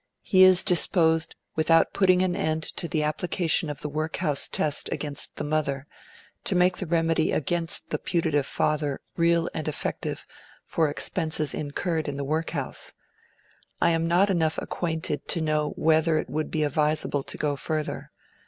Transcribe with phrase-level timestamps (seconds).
[0.23, 5.35] He is disposed, without putting an end to the application of the workhouse test against
[5.35, 5.85] the mother,
[6.43, 10.25] to make the remedy against the putative father "real and effective"
[10.65, 12.93] for expenses incurred in the workhouse.
[13.79, 18.11] I am not enough acquainted to know whether it would be advisable to go further.